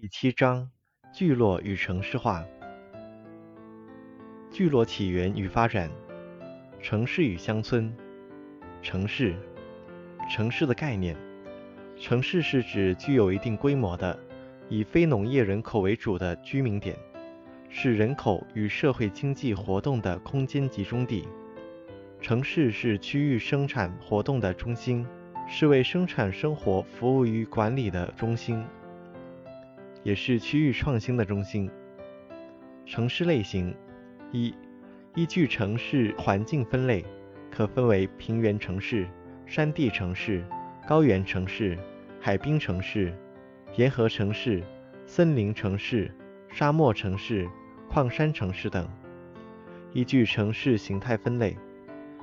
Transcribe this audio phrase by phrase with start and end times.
[0.00, 0.68] 第七章：
[1.12, 2.44] 聚落与城市化。
[4.50, 5.88] 聚落起源与发展，
[6.82, 7.94] 城市与乡村。
[8.82, 9.36] 城市，
[10.28, 11.16] 城市的概念。
[11.96, 14.18] 城市是指具有一定规模的，
[14.68, 16.96] 以非农业人口为主的居民点，
[17.70, 21.28] 是人口与社会经济活动的空间集中地。
[22.20, 25.06] 城市是区域生产活动的中心，
[25.48, 28.66] 是为生产生活服务与管理的中心。
[30.04, 31.68] 也是区域创新的中心。
[32.86, 33.74] 城市类型
[34.30, 34.54] 一，
[35.14, 37.02] 依据城市环境分类，
[37.50, 39.08] 可分为平原城市、
[39.46, 40.44] 山地城市、
[40.86, 41.78] 高原城市、
[42.20, 43.12] 海滨城市、
[43.76, 44.62] 沿河城市、
[45.06, 46.14] 森林城市、
[46.50, 47.48] 沙漠城市、
[47.88, 48.86] 矿山城市等。
[49.94, 51.56] 依据城市形态分类，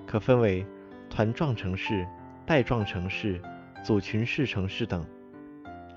[0.05, 0.63] 可分为
[1.09, 2.05] 团状城市、
[2.45, 3.41] 带状城市、
[3.83, 5.03] 组群式城市等。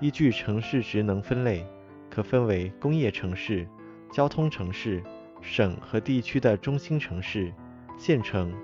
[0.01, 1.67] 依据城市职能分类。
[2.15, 3.67] 可分为工业城市、
[4.13, 5.03] 交通城市、
[5.41, 7.53] 省和地区的中心城市、
[7.99, 8.55] 县城、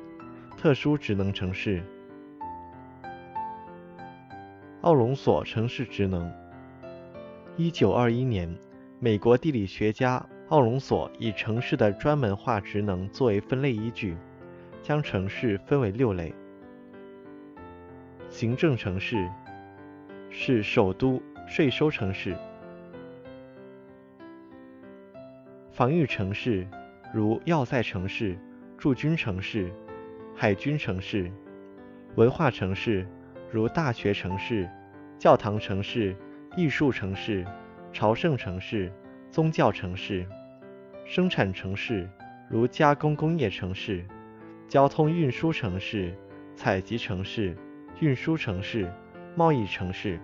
[0.57, 1.83] 特殊职能城市。
[4.83, 6.33] 奥隆索城市职能。
[7.57, 8.57] 一九二一年，
[9.01, 14.17] 美国地理学家奥隆索以城市的专门化职能作为分类依据，
[14.81, 16.33] 将城市分为六类：
[18.29, 19.29] 行政城市
[20.31, 22.37] 是首都、税收城市。
[25.73, 26.67] 防御城市，
[27.15, 28.37] 如要塞城市、
[28.77, 29.73] 驻军城市、
[30.35, 31.31] 海军城市；
[32.17, 33.07] 文化城市，
[33.53, 34.69] 如大学城市、
[35.17, 36.15] 教堂城市、
[36.57, 37.47] 艺术城市、
[37.93, 38.93] 朝圣城市、
[39.31, 40.27] 宗教城市；
[41.07, 42.09] 生产城市，
[42.49, 44.05] 如加工工业城市、
[44.69, 46.13] 交通运输城市、
[46.57, 47.57] 采集城市、
[48.01, 48.93] 运输城市、
[49.37, 50.19] 贸易城市；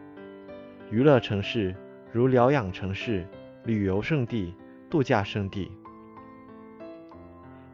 [0.91, 1.72] 娱乐城市，
[2.12, 3.25] 如疗养城市、
[3.64, 4.53] 旅游胜地。
[4.97, 5.70] 度假胜地。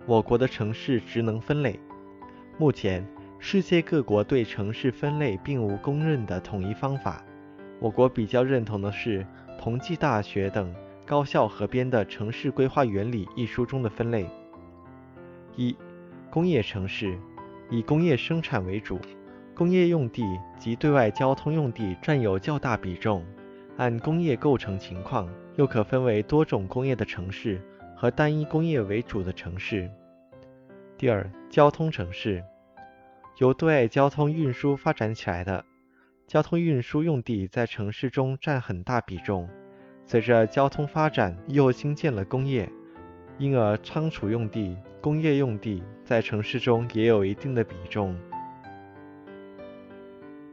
[0.06, 1.79] 我国的城市职能分类，
[2.58, 3.07] 目前
[3.39, 7.24] 世界各国对城市分类并无公认的统一方法。
[7.79, 9.24] 我国比较认同的是
[9.57, 10.74] 同济大学等
[11.07, 14.29] 高校合编的《城市规划原理》一书中的分类：
[15.55, 15.77] 一、
[16.29, 17.17] 工业城市，
[17.70, 18.98] 以工业生产为主，
[19.55, 20.24] 工业用地
[20.58, 23.24] 及对外交通用地占有较大比重。
[23.77, 27.61] 按工业构成情况，又可分为多种工业的城市
[27.95, 29.90] 和单一工业为主的城市。
[30.96, 32.42] 第二，交通城市，
[33.39, 35.64] 由对外交通运输发展起来的，
[36.27, 39.48] 交通运输用地在城市中占很大比重。
[40.07, 42.68] 随着交通发展，又兴建了工业，
[43.39, 48.17] 因而仓储用地、工业用地在城市中也有一定的比重。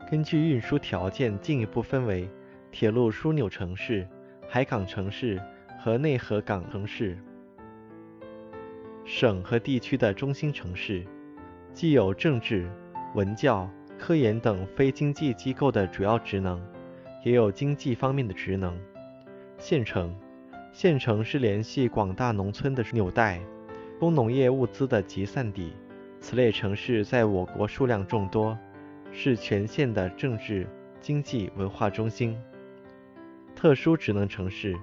[0.10, 2.30] 根据运输条件，进一步分为。
[2.72, 4.08] 铁路枢纽城市、
[4.52, 5.40] 海港城市
[5.80, 7.16] 和内河港城市，
[9.06, 11.06] 省和地区的中心城市，
[11.72, 12.68] 既有政治、
[13.14, 16.60] 文教、科研等非经济机构的主要职能，
[17.24, 18.76] 也有经济方面的职能。
[19.60, 20.16] 县城，
[20.74, 23.40] 县城是联系广大农村的纽带，
[24.00, 25.76] 供农业物资的集散地。
[26.20, 28.58] 此类城市在我国数量众多，
[29.12, 30.66] 是全县的政治、
[31.00, 32.36] 经济、文化中心。
[33.62, 34.74] 特殊职能城市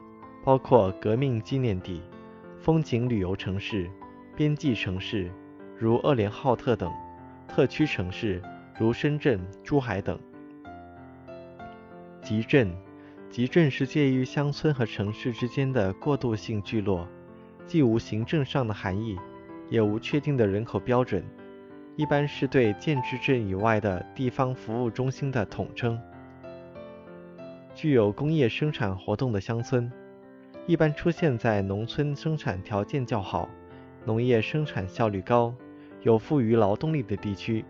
[0.44, 2.02] 包括革命纪念地、
[2.60, 3.90] 风景旅游城市、
[4.36, 5.32] 边际城市
[5.78, 6.90] 如鄂连浩特等；
[7.48, 8.42] 特区城市
[8.78, 10.20] 如深圳、珠海等。
[12.20, 12.70] 集镇，
[13.30, 17.08] 集镇是介于乡村和城市之间的过渡性聚落，
[17.66, 19.16] 既无行政上的含义，
[19.70, 21.24] 也无确定的人口标准，
[21.96, 25.98] 一般是对建制镇以外的地方服务中心的统称。
[27.76, 29.92] 具有工业生产活动的乡村，
[30.66, 33.50] 一般出现在农村生产条件较好、
[34.06, 35.54] 农业生产效率高、
[36.00, 37.62] 有富余劳动力的地区，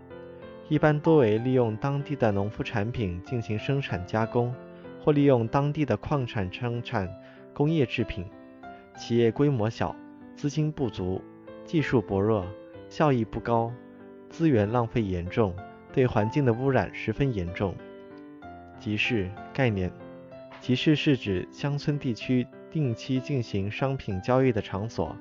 [0.68, 4.54] 一般多为利用当地的农副产品进行生产加工，
[5.02, 7.12] 或利用当地的矿产生产
[7.52, 8.24] 工业制品。
[8.96, 9.92] 企业规模小，
[10.36, 11.20] 资金不足，
[11.64, 12.46] 技术薄弱，
[12.88, 13.72] 效益不高，
[14.30, 15.52] 资源浪费严重，
[15.92, 17.74] 对环境的污染十分严重。
[18.78, 19.90] 集市概念，
[20.60, 25.16] 集市是指乡村地区定期进行商品交易的场所，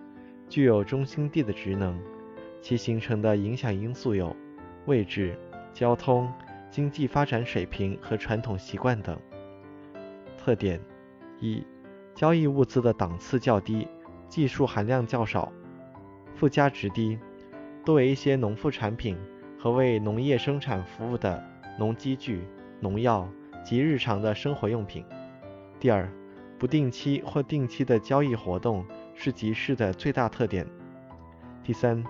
[0.48, 2.00] 具有中心地的职能。
[2.62, 4.36] 其形成的影响因素有
[4.88, 5.38] 位置、
[5.72, 6.32] 交通、
[6.72, 9.20] 经济发展水平和传统习惯等。
[10.38, 10.80] 特点：
[11.40, 11.64] 一、
[12.16, 13.88] 交易物资的档次较低，
[14.28, 15.52] 技术含量较少，
[16.36, 17.20] 附加值低，
[17.86, 19.16] 多为一些农副产品
[19.60, 21.44] 和为农业生产服务的
[21.78, 22.42] 农机具、
[22.80, 23.30] 农药。
[23.66, 25.04] 及日常的生活用品。
[25.80, 26.08] 第二，
[26.60, 28.86] 不定期或定期的交易活动
[29.16, 30.66] 是集市的最大特点。
[31.64, 32.02] 第三，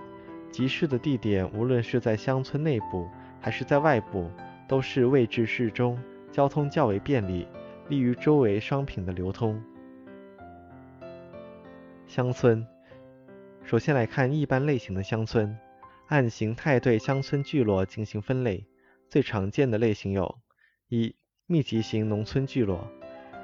[0.52, 3.08] 集市的地点无论是在乡村内部
[3.40, 4.30] 还是在外部，
[4.68, 5.98] 都是位置适中，
[6.30, 7.48] 交通较为便利，
[7.88, 9.60] 利于周围商品的流通。
[12.06, 12.64] 乡村，
[13.64, 15.58] 首先来看一般类型的乡村，
[16.06, 18.66] 按形态对乡村聚落进行分类。
[19.08, 20.38] 最常见的类型有：
[20.88, 21.14] 一、
[21.48, 22.84] 密集型农村聚落，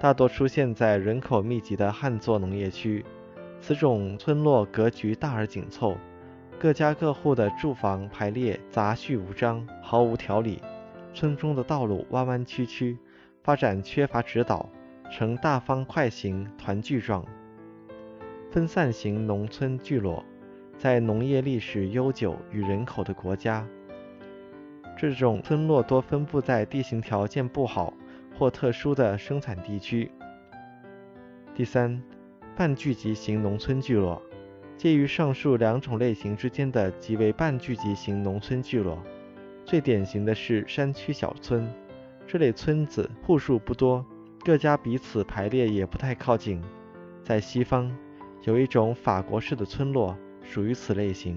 [0.00, 3.04] 大多出现在人口密集的旱作农业区。
[3.60, 5.96] 此种村落格局大而紧凑，
[6.58, 10.60] 各家各户的住房排列杂序无章，毫无条理。
[11.14, 12.98] 村中的道路弯弯曲曲，
[13.44, 14.68] 发展缺乏指导，
[15.08, 17.24] 呈大方块形团聚状。
[18.50, 20.24] 分散型农村聚落，
[20.76, 23.64] 在农业历史悠久与人口的国家，
[25.02, 27.92] 这种村落多分布在地形条件不好
[28.38, 30.08] 或特殊的生产地区。
[31.56, 32.00] 第三，
[32.54, 34.22] 半聚集型农村聚落，
[34.76, 38.96] 介于上述两种类型之间的即为半聚集型农村聚落。
[39.64, 41.68] 最典型的是山区小村，
[42.24, 44.06] 这类村子户数不多，
[44.44, 46.62] 各家彼此排列也不太靠近。
[47.24, 47.92] 在西方。
[48.44, 51.36] 有一种法国式的村落属于此类型。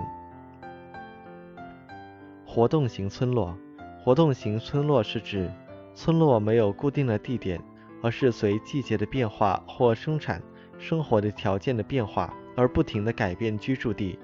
[2.55, 3.53] 活动型村落，
[4.01, 5.51] 活动型村落是指
[5.93, 7.61] 村落没有固定的地点，
[8.01, 10.41] 而是随季节的变化或生产
[10.79, 14.17] 生活的条件的变化而不停地改变居住地，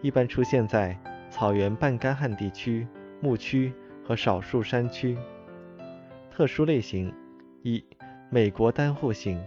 [0.00, 0.96] 一般出现在
[1.28, 2.86] 草原半干旱地区、
[3.20, 3.72] 牧区
[4.06, 5.18] 和少数山区。
[6.30, 7.12] 特殊类型
[7.64, 7.84] 一，
[8.30, 9.42] 美国单户型。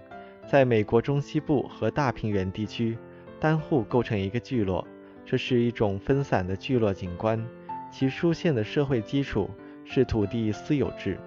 [0.45, 2.97] 在美国中西部和大平原地区，
[3.39, 4.85] 单户构成一个聚落，
[5.25, 7.41] 这是一种分散的聚落景观，
[7.97, 9.49] 其出现的社会基础
[9.85, 11.17] 是土地私有制。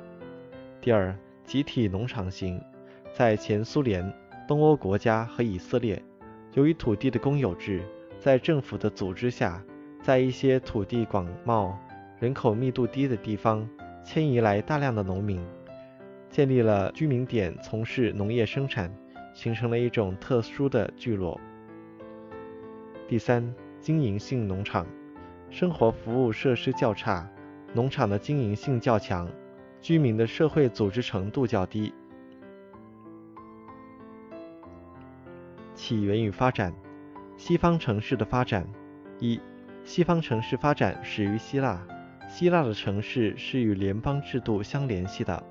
[0.82, 2.62] 第二，集体农场型，
[3.10, 4.12] 在前苏联、
[4.46, 6.02] 东欧国家和以色列，
[6.52, 7.80] 由于土地的公有制，
[8.18, 9.64] 在政府的组织下，
[10.02, 11.74] 在一些土地广袤、
[12.20, 13.66] 人口密度低的地方，
[14.04, 15.42] 迁移来大量的农民，
[16.28, 18.94] 建立了居民点，从事农业生产。
[19.32, 21.40] 形成了一种特殊的聚落。
[23.06, 24.84] 第三，经营性农场，
[25.50, 27.28] 生活服务设施较差，
[27.74, 29.28] 农场的经营性较强，
[29.80, 31.92] 居民的社会组织程度较低。
[35.74, 36.74] 起源与发展，
[37.36, 38.66] 西方城市的发展。
[39.20, 39.40] 一，
[39.84, 41.80] 西方城市发展始于希腊，
[42.28, 45.42] 希腊的城市是与联邦制度相联系的。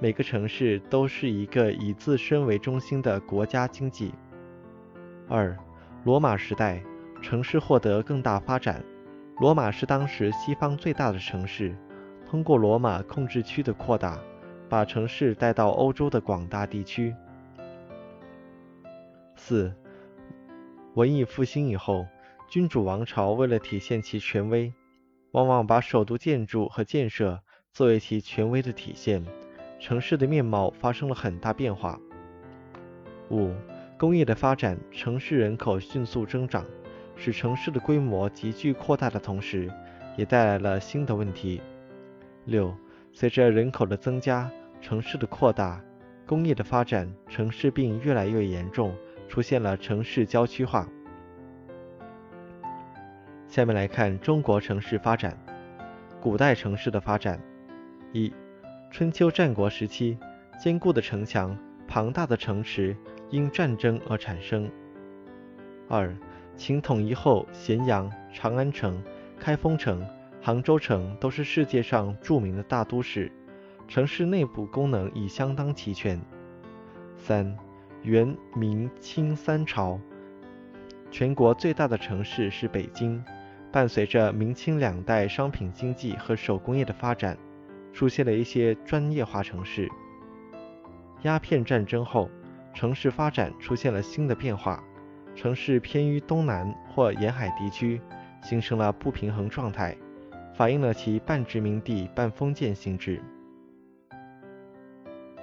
[0.00, 4.12] 每个城市都是一个以自身为中心的国家经济。
[5.28, 5.56] 二，
[6.04, 6.82] 罗马时代，
[7.22, 8.84] 城市获得更大发展。
[9.40, 11.76] 罗马是当时西方最大的城市，
[12.28, 14.18] 通过罗马控制区的扩大，
[14.68, 17.14] 把城市带到欧洲的广大地区。
[19.36, 19.72] 四，
[20.94, 22.04] 文艺复兴以后，
[22.48, 24.72] 君主王朝为了体现其权威，
[25.30, 27.40] 往往把首都建筑和建设
[27.72, 29.24] 作为其权威的体现。
[29.78, 32.00] 城市的面貌发生了很大变化。
[33.30, 33.54] 五、
[33.96, 36.64] 工业的发展，城市人口迅速增长，
[37.18, 39.70] 使城市的规模急剧扩大的同时，
[40.16, 41.60] 也带来了新的问题。
[42.44, 42.72] 六、
[43.12, 44.50] 随着人口的增加，
[44.80, 45.82] 城市的扩大，
[46.24, 48.94] 工业的发展，城市病越来越严重，
[49.28, 50.88] 出现了城市郊区化。
[53.48, 55.36] 下面来看中国城市发展，
[56.20, 57.40] 古代城市的发展。
[58.12, 58.32] 一
[58.90, 60.16] 春秋战国时期，
[60.58, 62.96] 坚固的城墙、庞大的城池
[63.30, 64.70] 因战争而产生。
[65.88, 66.14] 二、
[66.58, 69.00] 秦统一后，咸阳、长安城、
[69.38, 70.04] 开封城、
[70.42, 73.30] 杭州城都是世界上著名的大都市，
[73.86, 76.20] 城市内部功能已相当齐全。
[77.16, 77.56] 三、
[78.02, 80.00] 元、明、清三朝，
[81.12, 83.24] 全国最大的城市是北京。
[83.70, 87.38] 伴随着明清两代商品经济和手工业的发展。
[87.92, 89.88] 出现了一些专业化城市。
[91.22, 92.30] 鸦片战争后，
[92.72, 94.82] 城市发展出现了新的变化，
[95.40, 98.00] 城市偏于东南或沿海地区，
[98.42, 99.96] 形成了不平衡状态，
[100.52, 103.22] 反映了其半殖民地半封建性质。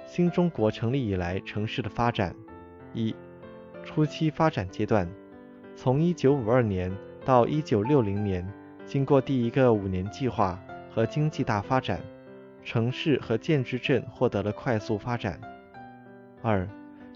[0.04, 2.36] 新中国成立以来，城市的发展：
[2.92, 3.16] 一、
[3.82, 5.08] 初期发展阶段，
[5.74, 8.46] 从1952年到1960年，
[8.84, 11.98] 经过第一个五年计划和经济大发展。
[12.62, 15.40] 城市和建制镇获得了快速发展。
[16.42, 16.68] 二，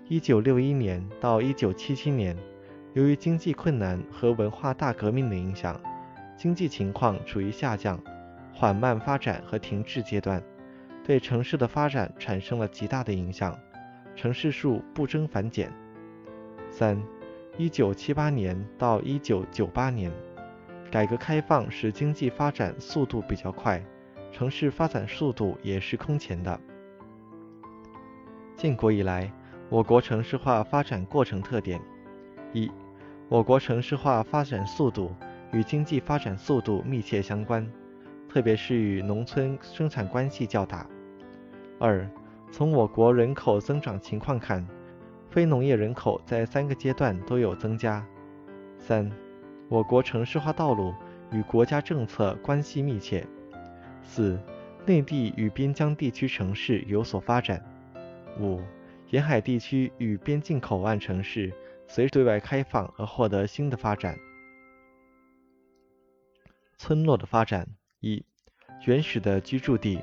[0.08, 2.34] 一九六一年到一九七七年，
[2.92, 5.80] 由于经济困难和文化大革命的影响，
[6.36, 8.00] 经济情况处于下降、
[8.52, 10.42] 缓慢发展和停滞阶段，
[11.04, 13.56] 对城市的发展产生了极大的影响。
[14.16, 15.72] 城市数不增反减。
[16.68, 17.00] 三，
[17.56, 20.10] 一九七八年到一九九八年，
[20.90, 23.80] 改革开放使经济发展速度比较快，
[24.32, 26.60] 城市发展速度也是空前的。
[28.56, 29.32] 建国以来，
[29.68, 31.80] 我国城市化发展过程特点：
[32.52, 32.70] 一，
[33.28, 35.14] 我国城市化发展速度
[35.52, 37.64] 与经济发展速度密切相关，
[38.28, 40.86] 特别是与农村生产关系较大。
[41.78, 42.08] 二，
[42.50, 44.66] 从我国人口增长情况看，
[45.30, 48.04] 非农业人口在三个阶段都有增加。
[48.78, 49.08] 三，
[49.68, 50.92] 我国城市化道路
[51.30, 53.24] 与国家政策关系密切。
[54.02, 54.36] 四，
[54.84, 57.64] 内地与边疆地区城市有所发展。
[58.40, 58.60] 五、
[59.10, 61.52] 沿海地区与边境口岸城市
[61.92, 64.16] 随对外开放而获得新的发展。
[66.78, 67.66] 村落的发展
[67.98, 68.24] 一、
[68.86, 70.00] 原始的居住地。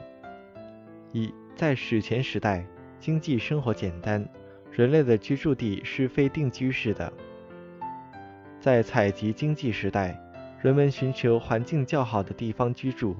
[1.13, 2.67] 一、在史前时代，
[2.99, 4.27] 经济生活简单，
[4.69, 7.11] 人类的居住地是非定居式的。
[8.59, 10.19] 在采集经济时代，
[10.61, 13.15] 人们寻求环境较好的地方居住，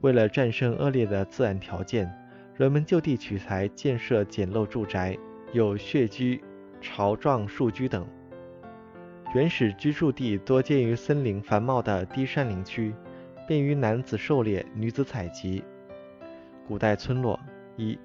[0.00, 2.10] 为了战胜恶劣的自然条件。
[2.56, 5.18] 人们就地取材建设简陋住宅，
[5.52, 6.42] 有穴居、
[6.86, 8.06] 巢状树居等。
[9.34, 12.94] 原始居住地多见于森林繁茂的低山林区，
[13.46, 15.64] 便于男子狩猎、女子采集。
[16.68, 17.38] 古代村落
[17.76, 17.98] 一，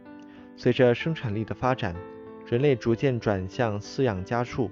[0.57, 1.95] 随着生产力的发展，
[2.47, 4.69] 人类逐渐转向饲养家畜、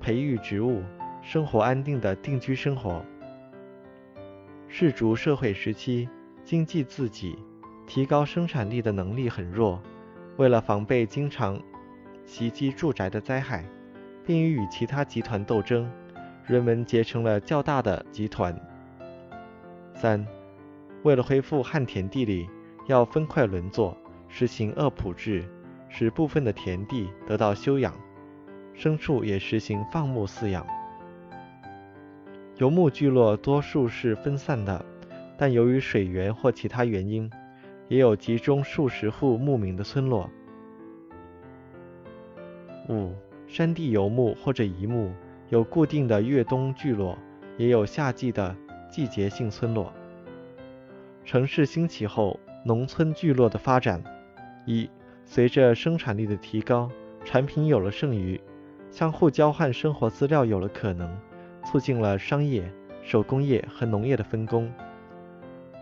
[0.00, 0.82] 培育植物、
[1.22, 3.04] 生活安定的定居生活。
[4.68, 6.08] 氏族社会时期，
[6.44, 7.38] 经济自给。
[7.86, 9.78] 提高生产力的能力很弱，
[10.38, 11.60] 为了防备经常
[12.26, 13.64] 袭击住宅的灾害，
[14.26, 15.90] 并与与其他集团斗争，
[16.46, 18.54] 人们结成了较大的集团。
[19.94, 20.26] 三，
[21.02, 22.48] 为了恢复旱田地里，
[22.86, 23.96] 要分块轮作，
[24.28, 25.44] 实行二普制，
[25.88, 27.94] 使部分的田地得到休养，
[28.76, 30.66] 牲畜也实行放牧饲养。
[32.58, 34.84] 游牧聚落多数是分散的，
[35.36, 37.30] 但由于水源或其他原因。
[37.88, 40.28] 也有集中数十户牧民的村落。
[42.88, 43.12] 五、
[43.46, 45.10] 山地游牧或者移牧，
[45.48, 47.18] 有固定的越冬聚落，
[47.56, 48.54] 也有夏季的
[48.90, 49.92] 季节性村落。
[51.24, 54.02] 城市兴起后，农村聚落的发展：
[54.66, 54.88] 一、
[55.24, 56.90] 随着生产力的提高，
[57.24, 58.38] 产品有了剩余，
[58.90, 61.10] 相互交换生活资料有了可能，
[61.64, 62.70] 促进了商业、
[63.02, 64.70] 手工业和农业的分工。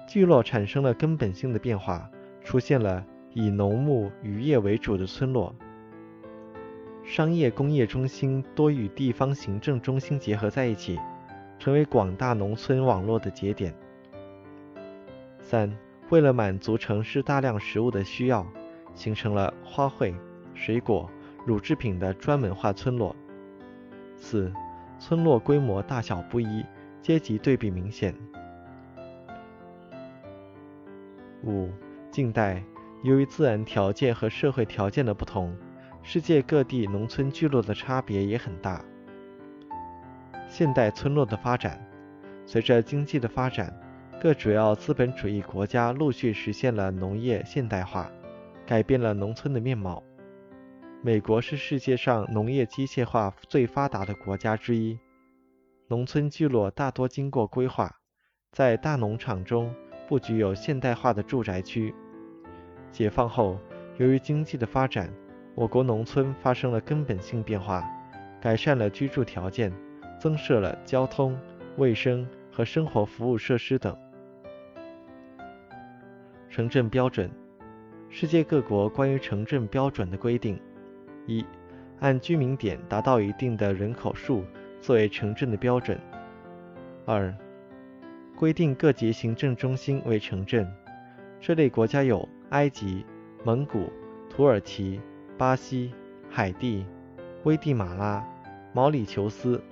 [0.06, 2.08] 聚落产生了根本性的变化，
[2.44, 5.54] 出现了以农牧渔业为主的村落。
[7.04, 10.98] 商业工业中心多与地方行政中心结合在一起，
[11.58, 13.74] 成为广大农村网络的节点。
[15.40, 15.70] 三、
[16.08, 18.46] 为了满足城市大量食物的需要，
[18.94, 20.14] 形成了花卉、
[20.54, 21.10] 水果、
[21.44, 23.14] 乳制品的专门化村落。
[24.16, 24.52] 四、
[24.98, 26.64] 村落规模大小不一，
[27.02, 28.14] 阶级对比明显。
[31.44, 31.68] 五、
[32.10, 32.62] 近代，
[33.02, 35.54] 由于自然条件和社会条件的不同，
[36.02, 38.84] 世界各地农村聚落的差别也很大。
[40.48, 41.80] 现代村落的发展，
[42.44, 43.72] 随着经济的发展，
[44.20, 48.10] 各主要资本主义国家陆续实现了农业现代化，
[48.66, 50.02] 改变了农村的面貌。
[51.00, 54.98] 美国是世界上农业机械化最发达的国家之一，
[55.88, 57.96] 农村聚落大多经过规划，
[58.50, 59.74] 在大农场中。
[60.08, 61.94] 布局有现代化的住宅区。
[62.90, 63.58] 解放后，
[63.96, 65.10] 由于经济的发展，
[65.54, 67.84] 我国农村发生了根本性变化，
[68.40, 69.72] 改善了居住条件，
[70.18, 71.38] 增设了交通、
[71.76, 73.96] 卫生和生活服务设施等。
[76.48, 77.30] 城镇标准，
[78.08, 80.60] 世界各国关于城镇标准的规定：
[81.26, 81.44] 一、
[82.00, 84.44] 按居民点达到一定的人口数
[84.80, 85.96] 作为城镇的标准；
[87.06, 87.34] 二、
[88.36, 90.66] 规定各级行政中心为城镇，
[91.40, 93.04] 这类国家有埃及、
[93.44, 93.92] 蒙古、
[94.28, 95.00] 土耳其、
[95.38, 95.92] 巴西、
[96.30, 96.84] 海地、
[97.44, 98.24] 危地马拉、
[98.72, 99.62] 毛里求斯、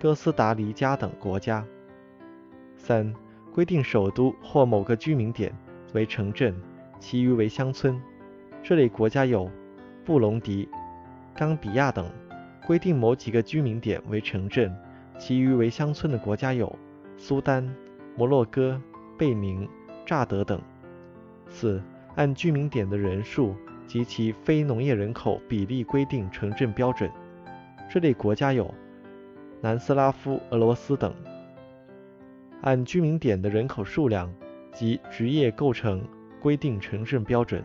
[0.00, 1.64] 哥斯达黎加等国家。
[2.76, 3.14] 三、
[3.52, 5.54] 规定首都或某个居民点
[5.92, 6.54] 为城镇，
[6.98, 8.00] 其余为乡村，
[8.62, 9.50] 这类国家有
[10.04, 10.68] 布隆迪、
[11.34, 12.10] 冈比亚等。
[12.66, 14.74] 规定某几个居民点为城镇，
[15.18, 16.78] 其余为乡村的国家有。
[17.16, 17.74] 苏丹、
[18.16, 18.80] 摩洛哥、
[19.16, 19.68] 贝宁、
[20.04, 20.60] 乍得等。
[21.46, 21.80] 四、
[22.16, 23.54] 按居民点的人数
[23.94, 27.08] 及其非农业人口比例规定城镇标准，
[27.88, 28.74] 这类国家有
[29.60, 31.14] 南斯拉夫、俄罗斯等。
[32.62, 34.34] 按居民点的人口数量
[34.72, 36.04] 及职业构成
[36.40, 37.62] 规定城镇标准。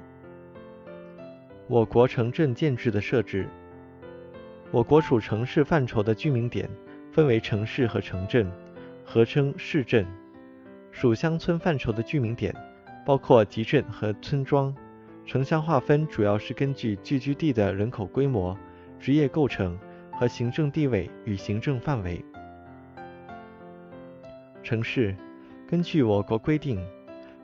[1.68, 3.48] 我国城镇建制的设置。
[4.70, 6.70] 我国属城市范畴的居民点
[7.12, 8.48] 分为城市和城镇，
[9.04, 10.06] 合称市镇；
[10.92, 12.56] 属乡村范畴的居民点
[13.04, 14.72] 包括集镇和村庄。
[15.30, 18.58] 城乡划分主要是根据聚居地的人口规模、
[19.00, 19.78] 职业构成
[20.12, 22.26] 和行政地位与行政范围。
[24.64, 25.16] 城市
[25.68, 26.84] 根据我国规定，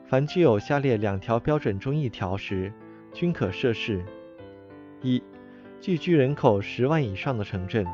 [0.04, 2.72] 凡具有下列两条标准中一条时，
[3.12, 4.04] 均可设市：
[5.00, 5.22] 一、
[5.80, 7.84] 聚居人口十万以上的城镇；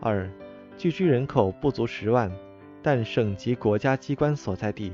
[0.00, 0.28] 二、
[0.76, 2.28] 聚居人口不足十万，
[2.82, 4.92] 但省级国家机关所在地，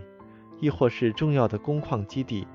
[0.60, 2.46] 亦或是重要的工矿基地，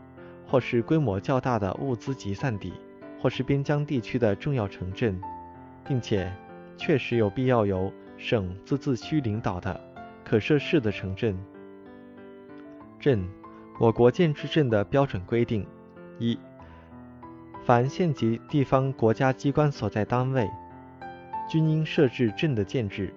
[0.48, 2.74] 或是规模较大的物资集散地，
[3.20, 5.20] 或是边疆地区的重要城镇，
[5.88, 6.32] 并且
[6.78, 9.80] 确实有必要由省自治区领导的
[10.24, 11.38] 可设市的城镇。
[13.00, 13.28] 镇，
[13.80, 15.66] 我国建制镇的标准规定：
[16.18, 16.38] 一、
[17.64, 20.50] 凡县级地方国家机关所在单位，
[21.50, 23.14] 均应设置镇的建制。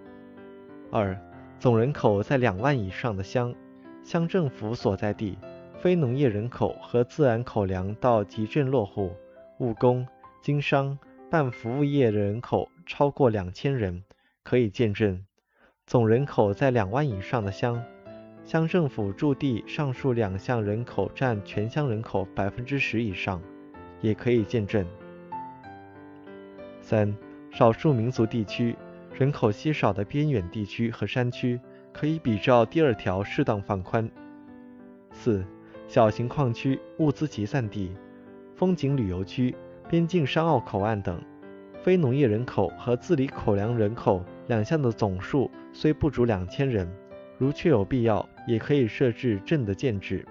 [0.91, 1.17] 二、
[1.59, 3.55] 总人口在两万以上的乡，
[4.03, 5.39] 乡政府所在地，
[5.81, 9.13] 非农业人口和自然口粮到集镇落户、
[9.59, 10.07] 务工、
[10.43, 10.99] 经商、
[11.31, 14.03] 办服务业人口超过两千人，
[14.43, 15.25] 可以见证。
[15.87, 17.83] 总人口在两万以上的乡，
[18.45, 23.41] 乡政府驻地上述两项人口占全乡人口百分之十以上。
[24.01, 24.87] 也可以见证。
[26.81, 27.13] 三、
[27.51, 28.77] 少数民族地区、
[29.13, 31.61] 人口稀少的边远地区和山区，
[31.93, 34.09] 可以比照第二条适当放宽。
[35.11, 35.45] 四、
[35.89, 37.91] 小型矿区、物资集散地、
[38.55, 39.55] 风景旅游区、
[39.89, 41.19] 边境商澳口岸等，
[41.83, 46.87] 非农业人口和自理口粮人口两项的总数虽不足两千人，
[47.39, 50.23] 如确有必要，也可以设置镇的建制。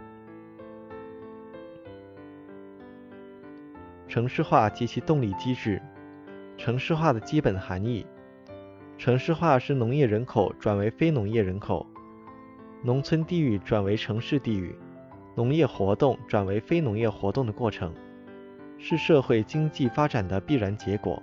[4.07, 5.81] 城市化及其动力机制。
[6.55, 8.05] 城市化的基本含义：
[8.95, 11.83] 城市化是农业人口转为非农业人口，
[12.83, 14.75] 农村地域转为城市地域，
[15.37, 17.93] 农业活动转为非农业活动的过程，
[18.79, 21.21] 是社会经济发展的必然结果。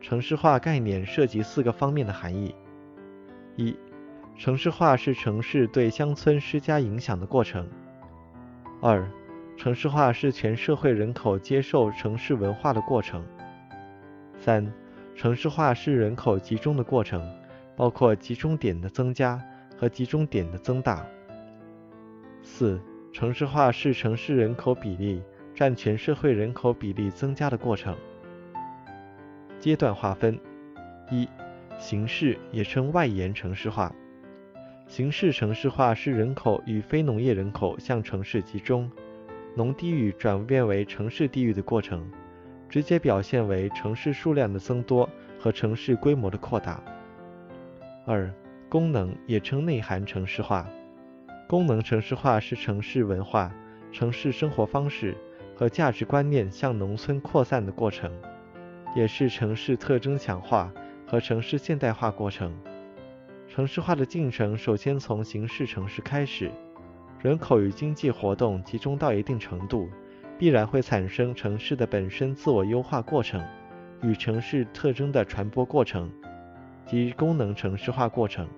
[0.00, 2.54] 城市化概念涉及四个方面的含义：
[3.54, 3.76] 一、
[4.38, 7.66] 城市化是城市对乡村施加影响的过程；
[8.80, 9.06] 二、
[9.58, 13.22] 城市化是全社会人口接受城市文化的过程。
[14.38, 14.72] 三、
[15.14, 17.22] 城市化是人口集中的过程，
[17.76, 19.38] 包括集中点的增加
[19.76, 21.06] 和集中点的增大。
[22.42, 22.80] 四、
[23.12, 25.22] 城市化是城市人口比例
[25.54, 27.94] 占全社会人口比例增加的过程。
[29.60, 30.40] 阶段划分：
[31.10, 31.28] 一、
[31.78, 33.94] 形式也称外延城市化。
[34.86, 38.90] 形式城市化是人口与非农业人口向城市集中。
[39.54, 42.10] 农地域转变为城市地域的过程，
[42.66, 45.06] 直接表现为城市数量的增多
[45.38, 46.82] 和城市规模的扩大。
[48.06, 48.32] 二、
[48.70, 50.66] 功能也称内涵城市化。
[51.52, 53.52] 功能城市化是城市文化、
[53.92, 55.14] 城市生活方式
[55.54, 58.10] 和价值观念向农村扩散的过程，
[58.96, 60.72] 也是城市特征强化
[61.06, 62.50] 和城市现代化过程。
[63.46, 66.50] 城市化的进程首先从形式城市开始。
[67.20, 69.90] 人口与经济活动集中到一定程度，
[70.38, 73.44] 必然会产生城市的本身自我优化过程
[74.02, 76.10] 与城市特征的传播过程
[76.86, 78.48] 及功能城市化过程。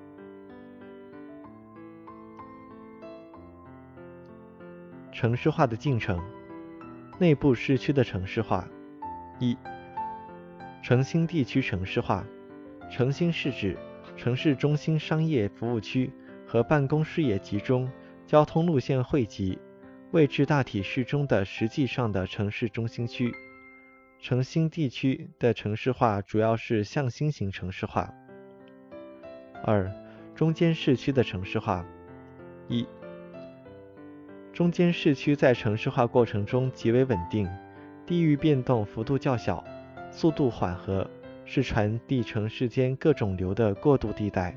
[5.24, 6.22] 城市化的进程，
[7.18, 8.68] 内部市区的城市化。
[9.38, 9.56] 一、
[10.82, 12.22] 城心地区城市化。
[12.90, 13.74] 城心是指
[14.18, 16.12] 城市中心商业服务区
[16.46, 17.90] 和办公事业集中。
[18.26, 19.58] 交通路线汇集，
[20.10, 23.34] 位置大体适中的实际上的城市中心区。
[24.20, 28.12] 城心地区的城市化主要是向心型城市化。
[29.64, 29.90] 二、
[30.34, 31.82] 中间市区的城市化。
[32.68, 32.86] 一、
[34.54, 37.50] 中间市区在城市化过程中极为稳定，
[38.06, 39.64] 地域变动幅度较小，
[40.12, 41.04] 速度缓和，
[41.44, 44.54] 是传递城市间各种流的过渡地带。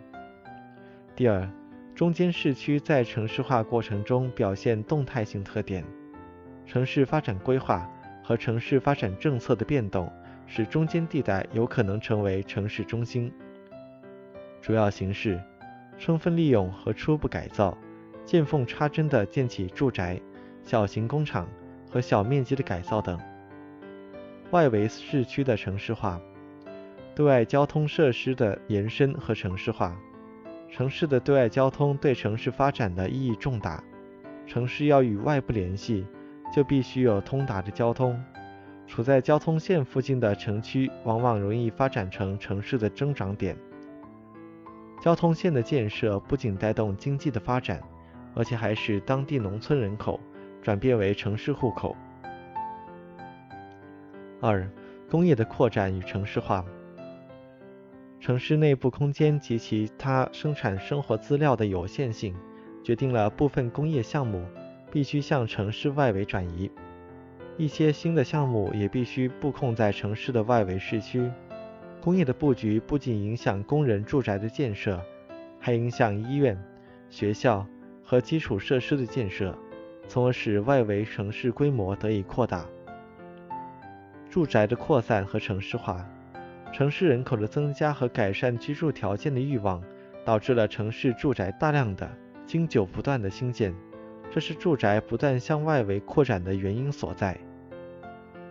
[1.16, 1.50] 第二。
[1.96, 5.84] 中间市区在城市化过程中表现动态性特点，
[6.64, 7.90] 城市发展规划
[8.24, 10.08] 和城市发展政策的变动，
[10.46, 13.34] 使中间地带有可能成为城市中心。
[14.62, 15.42] 主要形式：
[15.98, 17.76] 充分利用和初步改造，
[18.28, 20.20] 见缝插针地建起住宅、
[20.62, 21.48] 小型工厂
[21.90, 23.18] 和小面积的改造等。
[24.52, 26.20] 外围市区的城市化，
[27.16, 29.96] 对外交通设施的延伸和城市化。
[30.70, 33.82] 城市的对外交通对城市发展的意义重大。
[34.46, 36.06] 城市要与外部联系，
[36.54, 38.22] 就必须有通达的交通。
[38.86, 43.56] 处在交通线附近的城区往往容易发展成城市的增长点。
[45.02, 47.82] 交通线的建设不仅带动经济的发展，
[48.38, 50.20] 而且还使当地农村人口
[50.62, 51.96] 转变为城市户口。
[54.40, 54.70] 二、
[55.10, 56.64] 工业的扩展与城市化。
[58.20, 62.36] 城市内部空间及其他生产生活资料的有限性，
[62.84, 64.46] 决定了部分工业项目
[64.92, 66.70] 必须向城市外围转移。
[67.58, 71.32] 一些新的项目也必须布控在城市的外围市区。
[72.02, 75.02] 工业的布局不仅影响工人住宅的建设，
[75.60, 76.56] 还影响医院、
[77.10, 77.66] 学校
[78.10, 79.54] 和基础设施的建设，
[80.08, 82.66] 从而使外围城市规模得以扩大。
[84.30, 86.08] 住宅的扩散和城市化，
[86.72, 89.84] 城市人口的增加和改善居住条件的欲望，
[90.24, 92.10] 导致了城市住宅大量的、
[92.46, 93.76] 经久不断的兴建，
[94.32, 97.38] 这是住宅不断向外围扩展的原因所在。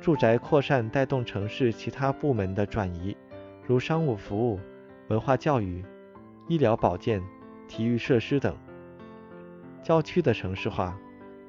[0.03, 3.17] 住宅扩散带动城市其他部门的转移，
[3.67, 4.61] 如商务服务、
[5.09, 5.83] 文化教育、
[6.47, 7.23] 医疗保健、
[7.67, 8.55] 体育设施等。
[9.87, 10.99] 郊区的城市化，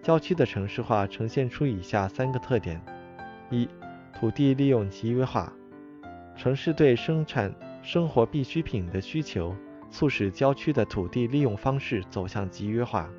[0.04, 2.80] 郊区的城市化呈现出以下三个特点：
[3.50, 3.68] 一、
[4.14, 5.52] 土地利用集约化，
[6.36, 9.56] 城市对生产生活必需品的需求，
[9.90, 13.10] 促使郊区的土地利用方式走向集约化。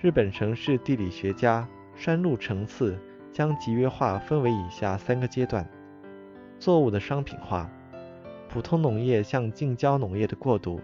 [0.00, 2.98] 日本城市地理学家山路成次。
[3.30, 5.68] 将集约化分为以下三个阶段：
[6.58, 7.70] 作物的商品化，
[8.48, 10.80] 普通农业向近郊农业的过渡，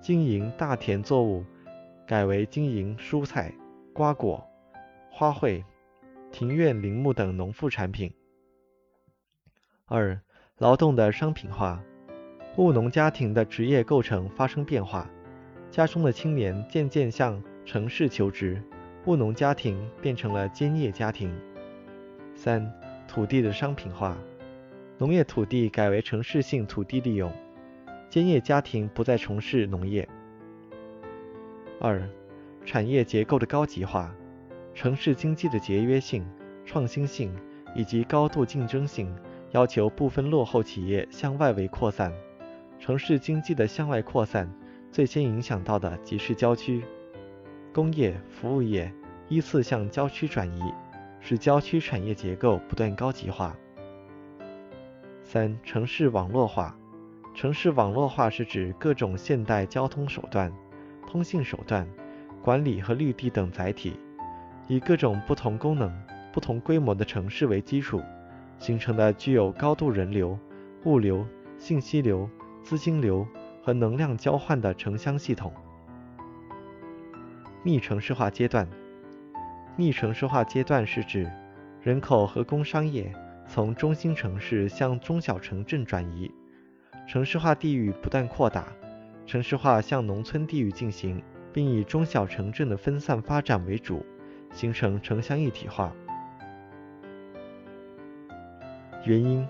[0.00, 1.42] 经营大田作物
[2.06, 3.52] 改为经营蔬菜、
[3.92, 4.48] 瓜果、
[5.10, 5.64] 花卉、
[6.30, 8.12] 庭院林木等农副产品。
[9.86, 10.20] 二、
[10.58, 11.82] 劳动的商品化，
[12.58, 15.10] 务农家庭的职业构成发生变化，
[15.68, 18.62] 家中的青年渐渐向城市求职，
[19.06, 21.36] 务农家庭变成了兼业家庭。
[22.36, 22.72] 三、
[23.08, 24.16] 土地的商品化，
[24.96, 27.32] 农业土地改为城市性土地利用，
[28.08, 30.08] 兼业家庭不再从事农业。
[31.78, 32.02] 二、
[32.64, 34.14] 产业结构的高级化，
[34.74, 36.26] 城市经济的节约性、
[36.64, 37.34] 创新性
[37.74, 39.14] 以及高度竞争性，
[39.50, 42.12] 要求部分落后企业向外围扩散。
[42.78, 44.50] 城市经济的向外扩散，
[44.90, 46.82] 最先影响到的即是郊区，
[47.72, 48.92] 工业、服务业
[49.28, 50.62] 依次向郊区转移。
[51.18, 53.56] 使郊区产业结构不断高级化。
[55.24, 56.78] 三、城市网络化。
[57.34, 60.52] 城市网络化是指各种现代交通手段、
[61.16, 61.88] 通信手段、
[62.42, 63.98] 管理和绿地等载体，
[64.68, 65.90] 以各种不同功能、
[66.30, 68.02] 不同规模的城市为基础，
[68.58, 70.38] 形成的具有高度人流、
[70.84, 71.26] 物流、
[71.56, 72.28] 信息流、
[72.62, 73.26] 资金流
[73.62, 75.50] 和能量交换的城乡系统。
[77.62, 78.68] 逆城市化阶段。
[79.74, 81.32] 逆城市化阶段是指
[81.80, 83.10] 人口和工商业
[83.48, 86.30] 从中心城市向中小城镇转移，
[87.08, 88.66] 城市化地域不断扩大，
[89.26, 94.04] 城市化向农村地域进行，并以中小城镇的分散发展为主，
[94.52, 95.92] 形成城乡一体化。
[99.04, 99.46] 原因：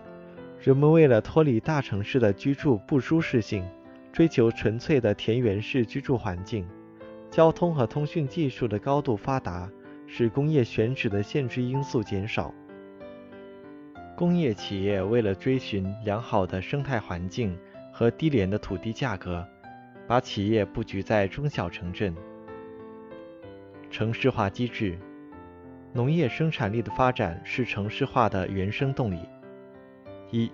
[0.60, 3.64] 人们为了脱离大城市的居住不舒适性，
[4.12, 6.66] 追求纯粹的田园式居住环境，
[7.30, 9.70] 交通和通讯技术的高度发达。
[10.08, 12.54] 使工业选址的限制因素减少。
[14.16, 17.58] 工业企业为了追寻良好的生态环境
[17.92, 19.44] 和低廉的土地价格，
[20.06, 22.14] 把企业布局在中小城镇。
[23.90, 24.98] 城市化机制，
[25.92, 29.18] 农业生产力的发展是城市化的原生动力。
[30.30, 30.50] 一、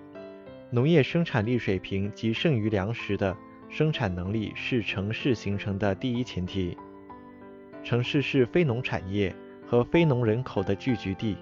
[0.70, 3.36] 农业生产力水平及剩余粮食的
[3.68, 6.76] 生产能力是城市形成的第一前提。
[7.82, 9.34] 城市是非农产业。
[9.64, 11.34] 和非农人口的聚集地，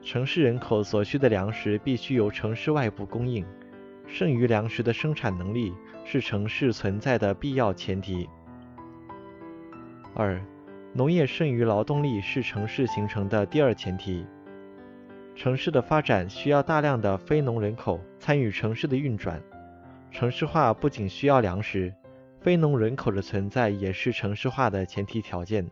[0.00, 3.44] 城市人口所需的粮食必须由城市外部供应，
[4.06, 8.28] 剩余粮食的生产能力是城市存在的必要前提。
[10.14, 10.40] 二、
[10.94, 14.24] 农业剩余劳动力是城市形成的第二前提。
[15.34, 19.42] 城市的发展需要大量的非农人口参与城市的运转，
[20.10, 21.92] 城市化不仅需要粮食，
[22.40, 25.70] 非农人口的存在也是城市化的前提条件。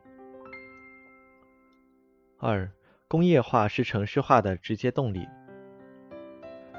[2.38, 2.70] 二、
[3.08, 5.26] 工业化是城市化的直接动力。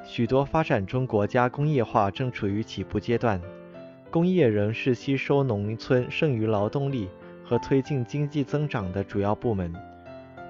[0.06, 3.42] 许多发展中国家工业化正处于起步阶段，
[4.12, 7.10] 工业仍是吸收农村剩余劳动力
[7.44, 9.74] 和推进经济增长的主要部门。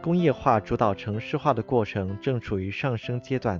[0.02, 3.60] 工业化主导城市化的过程正处于上升阶段。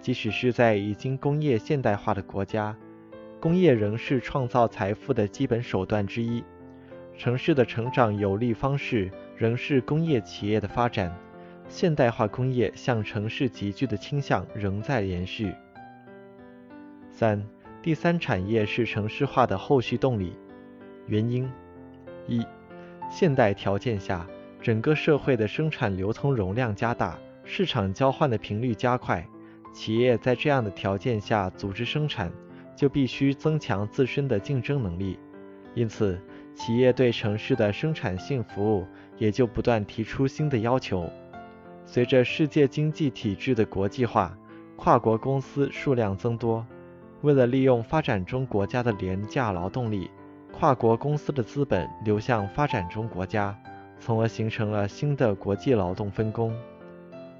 [0.00, 2.76] 即使是在已经工业现代化的国家，
[3.40, 6.42] 工业仍是创造财富的基本手段之一。
[7.16, 9.10] 城市的成长有利方式。
[9.34, 11.12] 仍是工业企业的发展，
[11.72, 15.54] 现代化工业向城市集聚的倾向仍在延续。
[17.10, 17.42] 三、
[17.80, 20.36] 第三产业是城市化的后续动力。
[21.06, 21.50] 原因：
[22.28, 22.44] 一、
[23.10, 24.26] 现代条件下，
[24.60, 29.26] 整个社会的生产流通容量加大，市场交换的频率加快，
[29.72, 32.30] 企业在这样的条件下组织生产，
[32.76, 35.18] 就必须增强自身的竞争能力。
[35.74, 36.20] 因此，
[36.54, 41.10] 企业对城市的生产性服务也就不断提出新的要求。
[41.84, 44.36] 随着世界经济体制的国际化，
[44.76, 46.66] 跨国公司数量增多。
[47.20, 50.10] 为了利用发展中国家的廉价劳动力，
[50.52, 53.56] 跨国公司的资本流向发展中国家，
[54.00, 56.52] 从而形成了新的国际劳动分工。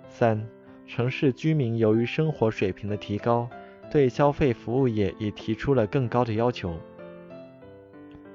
[0.08, 0.46] 三、
[0.86, 3.48] 城市居民由于生活水平的提高，
[3.90, 6.76] 对消费服务业也提出了更高的要求。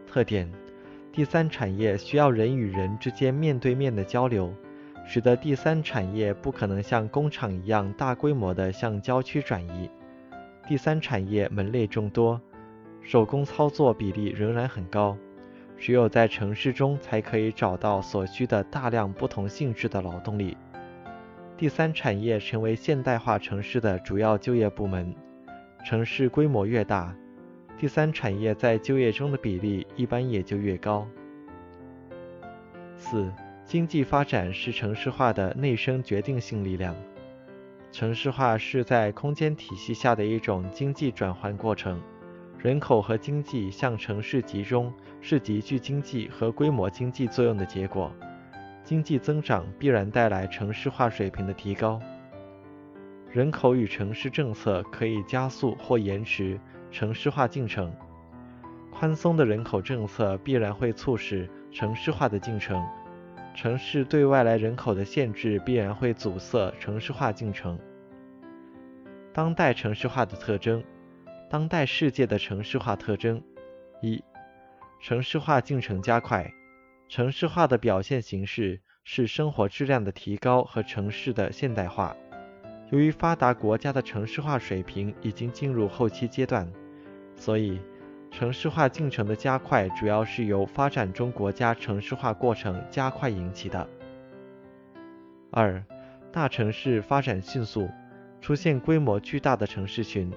[0.06, 0.52] 特点：
[1.12, 4.54] 第三产业需要人与人之间面对面的交流。
[5.10, 9.90] 使得第三产业不可能像工厂一样大规模地向郊区转移。
[10.68, 12.40] 第三产业门类众多，
[13.02, 15.18] 手工操作比例仍然很高，
[15.78, 20.58] 只有在城市中才可以找到所需的大量不同性质的劳动力。
[21.56, 25.16] 第三产业成为现代化城市的主要就业部门。
[25.86, 27.16] 城市规模越大，
[27.78, 31.08] 第三产业在就业中的比例一般也就越高。
[32.98, 33.32] 四。
[33.68, 36.96] 经济发展是城市化的内生决定性力量。
[37.92, 42.02] 城市化是在空间体系下的一种经济转换过程，
[42.58, 48.10] 人口和经济向城市集中，是集聚经济和规模经济作用的结果。
[48.86, 52.00] 经济增长必然带来城市化水平的提高。
[53.30, 56.58] 人口与城市政策可以加速或延迟
[56.90, 57.94] 城市化进程。
[58.94, 62.82] 宽松的人口政策必然会促使城市化的进程。
[63.58, 67.80] 城市对外来人口的限制必然会阻塞城市化进程。
[69.34, 70.84] 当代城市化的特征，
[71.50, 73.42] 当代世界的城市化特征：
[74.00, 74.24] 一、
[75.02, 76.48] 城市化进程加快。
[77.10, 82.16] 城市化的表现形式是生活质量的提高和城市的现代化。
[82.92, 86.72] 由于发达国家的城市化水平已经进入后期阶段，
[87.36, 87.82] 所以。
[88.30, 93.88] 城市化进程的加快，主要是由发展中国家城市化过程加快引起的。
[95.50, 95.84] 二、
[96.32, 97.90] 大城市发展迅速，
[98.40, 100.32] 出现规模巨大的城市群。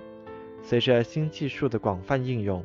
[0.62, 2.64] 随着新技术的广泛应用，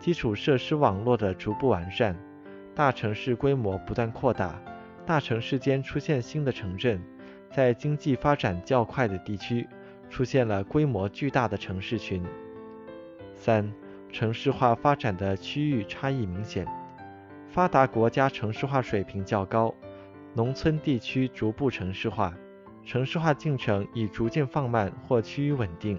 [0.00, 2.16] 基础设施网络的逐步完善，
[2.74, 4.60] 大城市规模不断扩大，
[5.06, 7.00] 大城市间出现新的城镇，
[7.50, 9.68] 在经济发展较快的地区，
[10.08, 12.24] 出现了规模巨大的城市群。
[13.36, 13.72] 三。
[14.12, 16.66] 城市化发展的区域差异明显，
[17.48, 19.74] 发达国家城市化水平较高，
[20.34, 22.34] 农村地区逐步城市化，
[22.84, 25.98] 城市化进程已逐渐放慢或趋于稳定。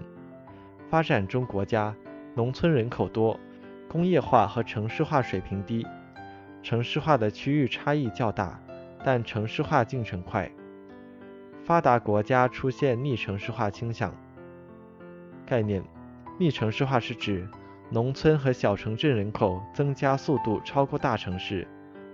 [0.88, 1.92] 发展中国家
[2.36, 3.38] 农村人口多，
[3.88, 5.84] 工业化和城市化水平低，
[6.62, 8.60] 城市化的区域差异较大，
[9.04, 10.48] 但城市化进程快。
[11.64, 14.14] 发达国家出现逆城市化倾向。
[15.44, 15.82] 概念：
[16.38, 17.48] 逆城市化是指。
[17.94, 21.64] 农村和小城镇人口增加速度超过大城市，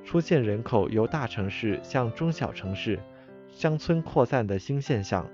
[0.04, 3.00] 出现人口由大城市向中小城市、
[3.48, 5.26] 乡村扩散的新现象。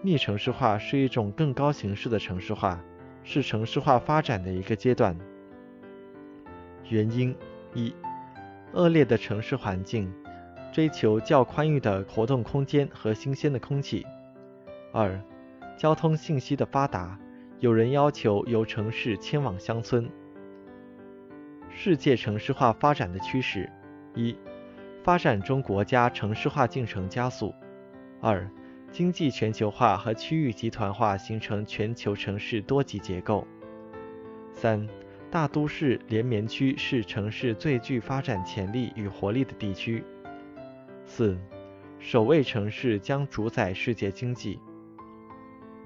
[0.00, 2.80] 逆城市化是一种更高形式的城市化，
[3.24, 5.18] 是城市化发展的一个阶段。
[6.88, 7.34] 原因
[7.74, 7.92] 一：
[8.74, 10.08] 恶劣的城市环境，
[10.70, 14.06] 追求较宽裕的活动空间和新鲜的空气；
[14.92, 15.20] 二、
[15.76, 17.18] 交通信息的发达。
[17.62, 20.10] 有人要求由城市迁往乡村。
[21.70, 23.70] 世界城市化发展的趋势：
[24.16, 24.36] 一、
[25.04, 27.54] 发展中国家城市化进程加速；
[28.20, 28.50] 二、
[28.90, 33.46] 经济全球化和区域集团化形成全球城市多级结构；
[34.50, 34.84] 三、
[35.30, 40.02] 大都市连绵区是城市最具发展潜力与活力的地区；
[41.06, 41.38] 四、
[42.00, 44.58] 首位城市将主宰世界经济；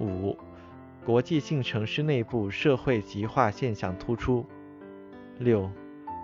[0.00, 0.34] 五。
[1.06, 4.44] 国际性城市内部社会极化现象突出。
[5.38, 5.70] 六，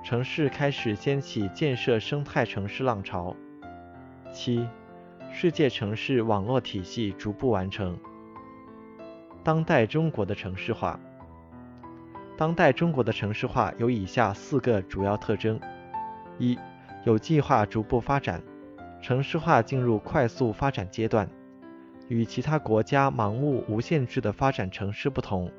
[0.02, 3.36] 城市开始掀起建设生态城市浪潮。
[4.32, 4.66] 七，
[5.30, 7.96] 世界城市网络体系逐步完成。
[9.44, 10.98] 当代中国的城市化。
[12.36, 15.60] 当代中国的城市化有以下四个主要特征：
[16.40, 16.58] 一，
[17.04, 18.42] 有计划逐步发展，
[19.00, 21.28] 城市化进入快速发展阶段。
[22.12, 25.50] 与其他国家盲目无限制的发展城市不同，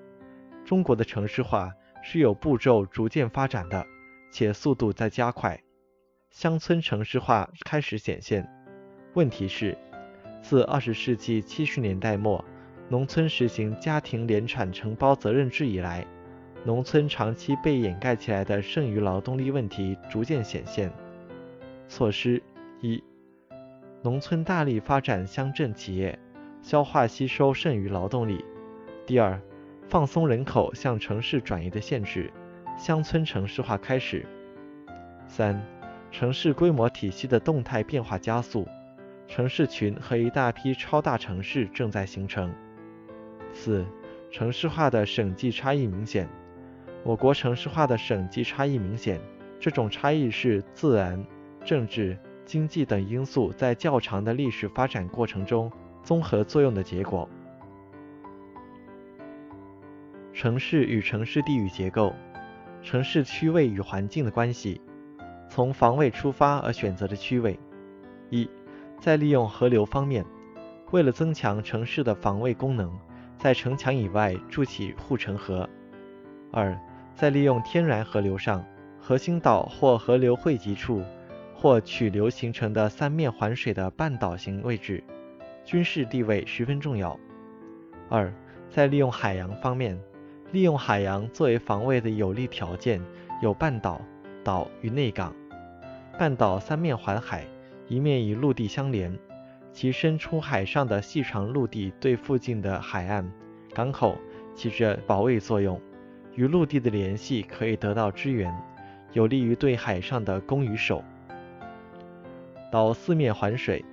[0.64, 3.84] 中国的城市化是有步骤逐渐发展的，
[4.32, 5.60] 且速度在加快。
[6.30, 8.48] 乡村城市化开始显现。
[9.16, 9.76] 问题是，
[10.44, 12.46] 自二十世纪七十年代末，
[12.88, 16.06] 农村实行家庭联产承包责任制以来，
[16.64, 20.94] 农村长期被掩盖起来的剩余劳动力问题逐渐显现。
[21.88, 22.40] 措施
[22.80, 23.04] 一：
[24.04, 26.20] 农村大力发展乡镇企业，
[26.64, 28.44] 消化吸收剩余劳动力。
[29.06, 29.38] 第二，
[29.90, 32.32] 放松人口向城市转移的限制，
[32.78, 34.26] 乡村城市化开始。
[35.28, 35.62] 三、
[36.10, 38.66] 城市规模体系的动态变化加速，
[39.28, 42.50] 城市群和一大批超大城市正在形成。
[43.52, 43.86] 四、
[44.32, 46.30] 城市化的省际差异明显。
[47.04, 49.20] 我国城市化的省际差异明显，
[49.60, 51.22] 这种差异是自然、
[51.66, 55.70] 政治、经济等因素在较长的历史发展过程中
[56.04, 57.28] 综合作用的结果。
[60.34, 62.14] 城市与城市地域结构、
[62.82, 64.82] 城市区位与环境的关系。
[65.50, 67.60] 从防卫出发而选择的区位。
[68.32, 68.50] 一，
[69.00, 70.26] 在利用河流方面，
[70.90, 72.92] 为了增强城市的防卫功能，
[73.38, 75.70] 在城墙以外筑起护城河。
[76.52, 76.76] 二，
[77.14, 78.66] 在利用天然河流上，
[79.00, 81.04] 核心岛或河流汇集处
[81.54, 85.04] 或曲流形成的三面环水的半岛型位置，
[85.66, 87.20] 军事地位十分重要。
[88.10, 88.34] 二，
[88.70, 90.00] 在利用海洋方面。
[90.52, 93.02] 利用海洋作为防卫的有利条件
[93.42, 94.00] 有半岛、
[94.44, 95.34] 岛与内港。
[96.16, 97.44] 半岛三面环海，
[97.88, 99.18] 一面与陆地相连，
[99.72, 103.28] 其伸出海上的细长陆地对附近的海岸、
[103.74, 104.16] 港口
[104.54, 105.82] 起着保卫作用，
[106.36, 108.54] 与陆地的联系可以得到支援，
[109.14, 111.04] 有利于对海上的攻与守。
[112.72, 113.84] 岛四面环水，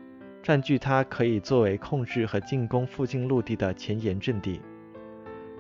[0.51, 4.61] 占据它可以作为控制和进攻附近陆地的前沿阵地。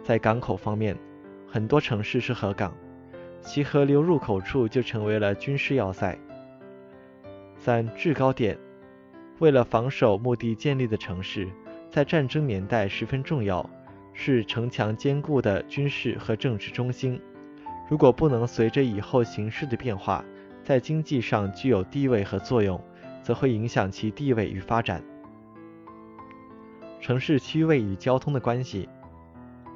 [0.02, 0.96] 在港口方面，
[1.46, 2.74] 很多城市是河港，
[3.40, 6.18] 其河流入口处就成为了军事要塞。
[7.56, 8.58] 三制高点，
[9.38, 11.46] 为了防守目的建立的城市，
[11.88, 13.70] 在战争年代十分重要，
[14.12, 17.22] 是城墙坚固的军事和政治中心。
[17.88, 20.24] 如果不能随着以后形势的变化，
[20.64, 22.82] 在经济上具有地位和作用，
[23.22, 25.02] 则会影响其地位与发展。
[27.00, 28.88] 城市区位与交通的关系。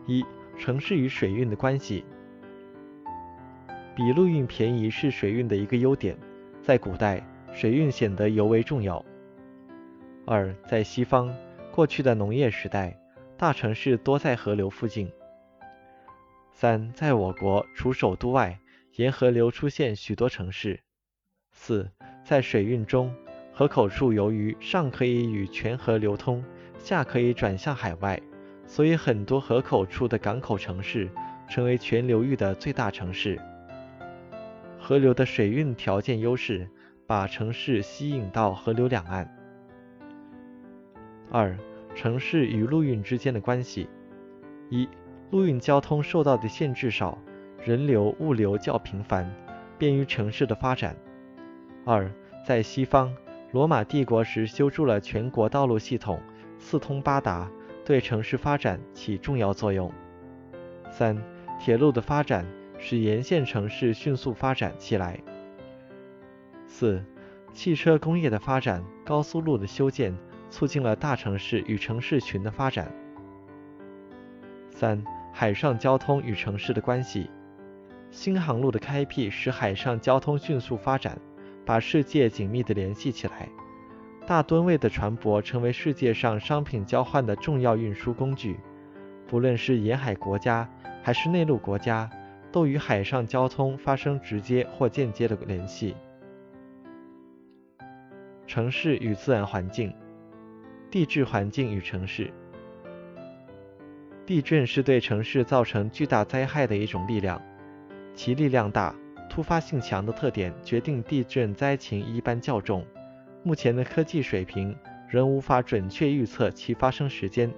[0.07, 0.24] 一、
[0.59, 2.04] 城市与水运的关系，
[3.96, 6.14] 比陆运便宜是水运的一个优点，
[6.62, 9.02] 在古代，水运显得尤为重要。
[10.26, 11.35] 二、在西方，
[11.72, 12.98] 过去的农业时代，
[13.38, 15.11] 大城市多在河流附近。
[16.52, 18.59] 三、在我国，除首都外，
[18.96, 20.80] 沿河流出现许多城市。
[21.50, 21.90] 四、
[22.24, 23.11] 在水运中，
[23.57, 26.43] 河口处由于上可以与全河流通，
[26.77, 28.21] 下可以转向海外。
[28.67, 31.09] 所以，很多河口处的港口城市
[31.49, 33.38] 成为全流域的最大城市。
[34.77, 36.69] 河流的水运条件优势，
[37.07, 39.33] 把城市吸引到河流两岸。
[41.31, 41.57] 二、
[41.95, 43.88] 城市与陆运之间的关系：
[44.69, 44.88] 一、
[45.31, 47.17] 陆运交通受到的限制少，
[47.62, 49.33] 人流物流较频繁，
[49.79, 50.97] 便于城市的发展。
[51.85, 52.11] 二、
[52.47, 53.14] 在西方，
[53.55, 56.21] 罗马帝国时修筑了全国道路系统，
[56.59, 57.49] 四通八达。
[57.85, 59.93] 对城市发展起重要作用。
[60.90, 61.17] 三、
[61.61, 62.45] 铁路的发展
[62.79, 65.21] 使沿线城市迅速发展起来。
[66.67, 67.05] 四、
[67.53, 70.17] 汽车工业的发展、高速路的修建，
[70.51, 72.90] 促进了大城市与城市群的发展。
[74.73, 77.31] 三、海上交通与城市的关系。
[78.11, 81.19] 新航路的开辟使海上交通迅速发展，
[81.64, 83.48] 把世界紧密地联系起来。
[84.27, 88.59] 大吨位的船舶成为世界上商品交换的重要运输工具，
[89.27, 90.68] 不论是沿海国家
[91.03, 92.09] 还是内陆国家，
[92.50, 95.94] 都与海上交通发生直接或间接的联系。
[98.46, 99.92] 城市与自然环境，
[100.90, 102.33] 地质环境与城市。
[104.24, 107.40] 地震是对城市造成巨大灾害的一种力量，
[108.14, 108.94] 其力量大、
[109.35, 112.87] 突发性强的特点决定地震灾情一般较重。
[113.43, 114.72] 目前的科技水平
[115.09, 117.53] 仍无法准确预测其发生时间。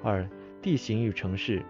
[0.00, 0.24] 二、
[0.62, 1.60] 地形与城市。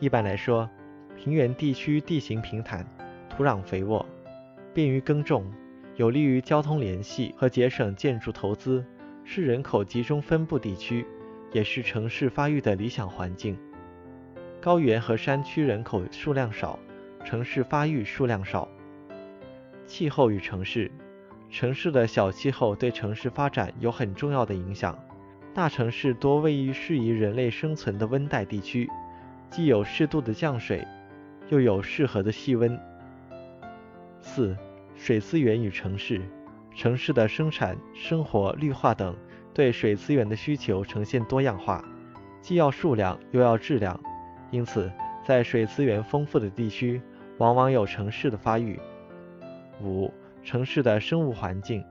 [0.00, 0.68] 一般来说，
[1.16, 2.84] 平原地区地形平坦，
[3.30, 4.04] 土壤肥沃，
[4.74, 5.46] 便于耕种，
[5.94, 8.84] 有利于交通联系和节省建筑投资，
[9.22, 11.06] 是人口集中分布地区，
[11.52, 13.56] 也是城市发育的理想环境。
[14.60, 16.76] 高原和山区人口数量少，
[17.28, 18.66] 城市发育数量少。
[19.86, 20.90] 气候与城市。
[21.50, 24.98] 城市的小气候对城市发展有很重要的影响。
[25.52, 28.88] 大城市多位于适宜人类生存的温带地区，
[29.50, 30.88] 既有适度的降水，
[31.50, 32.80] 又有适合的气温。
[34.22, 34.56] 四、
[34.96, 36.22] 水资源与城市。
[36.74, 39.14] 城市的生产、生活、绿化等
[39.52, 41.84] 对水资源的需求呈现多样化，
[42.40, 44.00] 既要数量又要质量，
[44.50, 44.90] 因此
[45.26, 47.02] 在水资源丰富的地区，
[47.38, 48.78] 往往有城市的发育。
[49.82, 50.12] 五、
[50.42, 51.84] 城市的生物环境，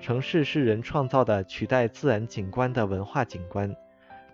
[0.00, 3.74] 城市是人创造的取代自然景观的文化景观。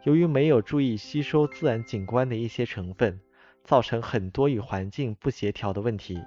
[0.04, 3.18] 由于没有注意吸收自然景观的一些成分，
[3.62, 6.20] 造成很多与环境不协调的问题。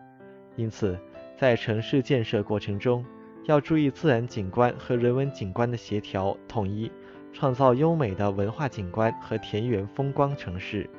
[0.55, 0.99] 因此，
[1.38, 3.05] 在城市建设过程中，
[3.45, 6.91] 要注意自然景观和人文景观的协调统一，
[7.32, 10.89] 创造优美的文化景观和田园风光城市。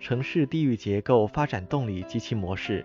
[0.00, 2.84] 城市地域结构发展动力及其模式。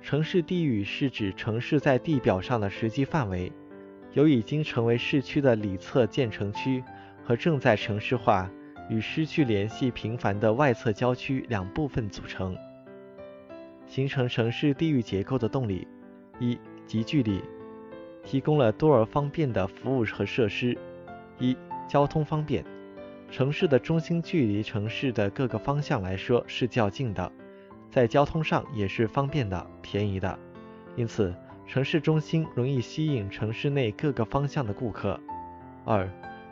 [0.00, 3.52] 城市地域是指城市在地表上的实际范围。
[4.14, 6.84] 由已经成为市区的里侧建成区
[7.24, 8.50] 和正在城市化
[8.90, 12.54] 与失去联系频繁的外侧郊区两部分组成，
[13.86, 15.86] 形成城市地域结构的动力。
[16.38, 17.40] 一、集聚力，
[18.22, 20.76] 提供了多而方便的服务和设施。
[21.38, 21.56] 一、
[21.88, 22.62] 交通方便，
[23.32, 27.32] 城市的中心距离城市的各个方向来说是较近的，
[27.90, 30.38] 在交通上也是方便的、便宜的，
[30.96, 31.34] 因此。
[31.66, 35.18] 城市中心容易吸引城市内各个方向的顾客。
[35.86, 36.06] 二、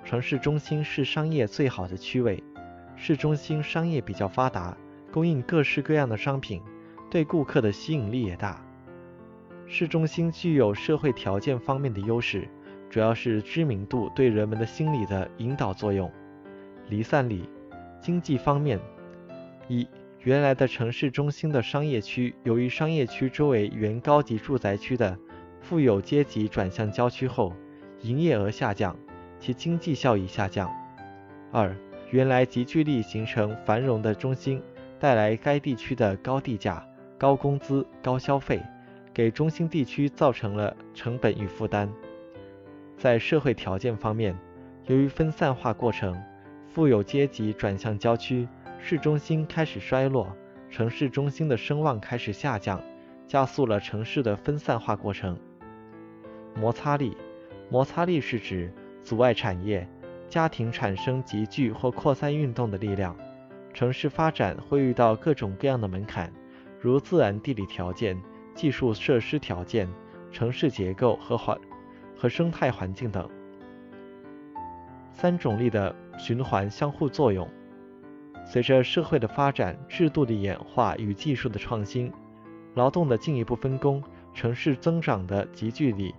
[0.04, 2.42] 城市中心是商业最好的区位，
[2.96, 4.74] 市中心商业比较发达，
[5.12, 6.62] 供应各式各样的商品，
[7.10, 8.64] 对顾客的吸引力也大。
[9.66, 12.48] 市中心具有社会条件方面的优势，
[12.88, 16.10] 主要是知名度对人们的心理的引导作用。
[16.91, 17.49] 离散力，
[18.03, 18.78] 经济方面，
[19.68, 19.88] 一。
[20.22, 25.16] 原来的城市中心的商业区，由于商业区周围原高级住宅区的
[25.62, 27.55] 富有阶级转向郊区后，
[28.03, 28.95] 营业额下降，
[29.38, 30.70] 其经济效益下降。
[31.51, 31.74] 二、
[32.11, 34.62] 原来集聚力形成繁荣的中心，
[34.99, 36.86] 带来该地区的高地价、
[37.16, 38.61] 高工资、高消费，
[39.14, 41.91] 给中心地区造成了成本与负担。
[42.99, 44.36] 在社会条件方面，
[44.84, 46.14] 由于分散化过程，
[46.72, 48.46] 富有阶级转向郊区。
[48.82, 50.34] 市中心开始衰落，
[50.70, 52.82] 城市中心的声望开始下降，
[53.26, 55.38] 加速了城市的分散化过程。
[56.54, 57.16] 摩擦力，
[57.68, 58.72] 摩擦力是指
[59.04, 59.86] 阻碍产业、
[60.28, 63.14] 家庭产生集聚或扩散运动的力量。
[63.74, 66.32] 城市发展会遇到各种各样的门槛，
[66.80, 68.18] 如自然地理条件、
[68.54, 69.86] 技术设施条件、
[70.32, 71.58] 城市结构和环
[72.16, 73.28] 和生态环境等
[75.12, 77.48] 三种力的循环相互作用。
[78.44, 82.12] 随着社会的发展、制度的演化与技术的创新，
[82.74, 84.02] 劳动的进一步分工，
[84.34, 86.14] 城市增长的集聚力、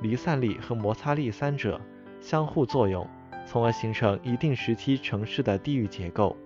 [0.00, 1.80] 离散力和摩擦力三者
[2.20, 3.06] 相互作用，
[3.44, 6.36] 从而形成一定时期城市的地域结构。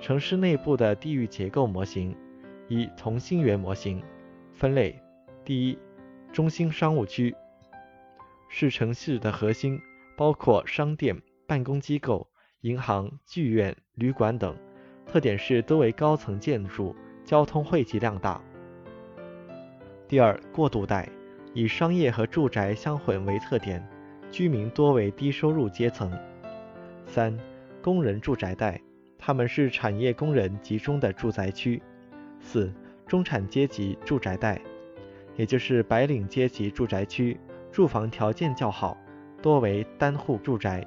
[0.00, 2.14] 城市内部的地域结构模型，
[2.68, 4.02] 一同心圆模型
[4.52, 5.00] 分类：
[5.44, 5.78] 第一，
[6.32, 7.34] 中心商务区
[8.48, 9.80] 是城市的核心，
[10.16, 11.16] 包括商店、
[11.46, 12.28] 办公机构。
[12.62, 14.56] 银行、剧院、旅馆等，
[15.06, 18.40] 特点是多为高层建筑，交通汇集量大。
[20.08, 21.08] 第二，过渡带
[21.54, 23.86] 以商业和住宅相混为特点，
[24.32, 26.10] 居民多为低收入阶层。
[27.06, 27.38] 三，
[27.80, 28.80] 工人住宅带，
[29.16, 31.80] 他们是产业工人集中的住宅区。
[32.40, 32.72] 四，
[33.06, 34.60] 中产阶级住宅带，
[35.36, 37.38] 也就是白领阶级住宅区，
[37.70, 38.96] 住房条件较好，
[39.40, 40.84] 多为单户住宅。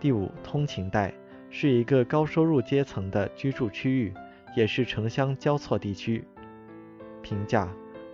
[0.00, 1.12] 第五，通勤带
[1.50, 4.14] 是一个高收入阶层的居住区域，
[4.56, 6.24] 也是城乡交错地区。
[7.20, 7.68] 评价：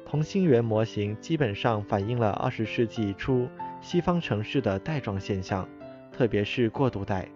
[0.04, 3.48] 同心圆模型基本上反映了二十世纪初
[3.80, 5.68] 西方城市的带状现象，
[6.12, 7.28] 特别是过渡带。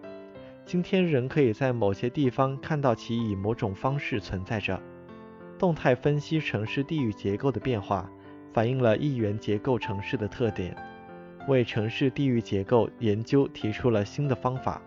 [0.65, 4.77] 今天仍可以在某些地方看到其以某种方式存在着。
[5.57, 8.09] 动态分析城市地域结构的变化，
[8.51, 10.75] 反映了一元结构城市的特点。
[11.47, 14.81] 为城市地域结构研究提出了新的方法。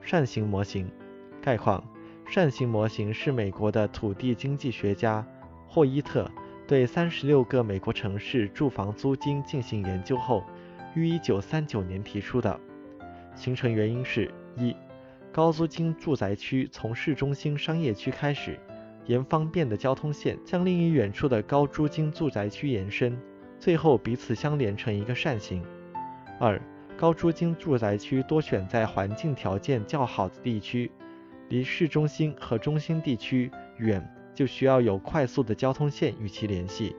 [0.00, 0.90] 扇形模型
[1.40, 1.82] 概况：
[2.26, 5.26] 扇形模型是美国的土地经济学家
[5.66, 6.30] 霍伊特
[6.66, 10.44] 对三十六个美国城市住房租金进行研究后，
[10.94, 12.60] 于一九三九年提出的。
[13.34, 14.76] 形成原因是：一、
[15.32, 18.58] 高租金住宅区从市中心商业区开始，
[19.06, 23.18] 沿方便的交通线向另一远处的高租金住宅区延伸。
[23.64, 25.64] 最后彼此相连成一个扇形。
[26.38, 26.60] 二、
[26.98, 30.92] 高租金住宅区多选在环境条件较好的地区，
[31.48, 36.94] 离市中心和中心地区远，就需要有快速的交通线与其联系。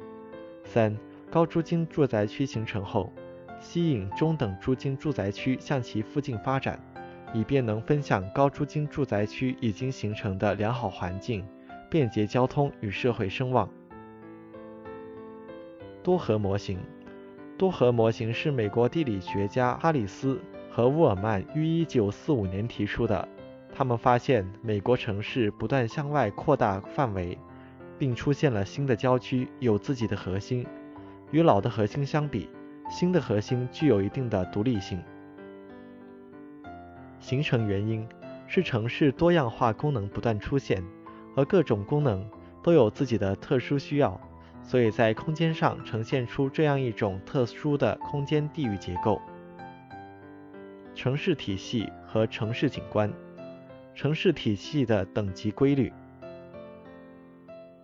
[0.64, 0.98] 三、
[1.30, 3.14] 高租金住宅区形成后，
[3.60, 6.80] 吸引中等租金住宅区向其附近发展，
[7.32, 11.46] 以便能分享高租金住宅区已经形成的良好环境、
[11.92, 13.70] 便捷交通与社会声望。
[16.06, 16.78] 多核模型。
[17.58, 20.40] 多核模型是美国地理学家哈里斯
[20.70, 23.28] 和沃尔曼于1945年提出的。
[23.74, 27.36] 他们发现美国城市不断向外扩大范围，
[27.98, 30.64] 并出现了新的郊区，有自己的核心。
[31.32, 32.48] 与老的核心相比，
[32.88, 35.02] 新的核心具有一定的独立性。
[37.20, 38.08] 形成原因
[38.46, 40.84] 是城市多样化功能不断出现，
[41.36, 42.24] 而各种功能
[42.62, 44.22] 都有自己的特殊需要，
[44.66, 49.22] 所以在空间上呈现出这样一种特殊的空间地域结构。
[50.96, 53.12] 城市体系和城市景观。
[53.94, 55.94] 城市体系的等级规律。